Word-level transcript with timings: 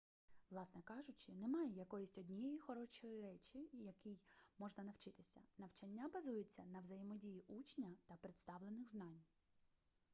власне 0.49 0.81
кажучи 0.81 1.31
немає 1.33 1.69
якоїсь 1.73 2.17
однієї 2.17 2.57
хорошої 2.59 3.21
речі 3.21 3.69
якій 3.73 4.17
можна 4.57 4.83
навчитися 4.83 5.39
навчання 5.57 6.09
базується 6.13 6.63
на 6.65 6.79
взаємодії 6.79 7.43
учня 7.47 7.95
та 8.07 8.15
представлених 8.15 8.87
знань 8.89 9.21